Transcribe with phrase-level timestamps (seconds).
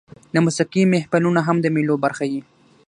[0.33, 2.41] د موسیقۍ محفلونه هم د مېلو برخه يي.